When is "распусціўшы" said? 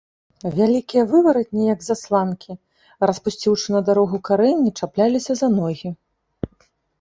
3.09-3.67